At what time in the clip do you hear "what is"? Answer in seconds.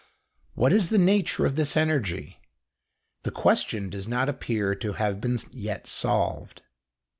0.55-0.89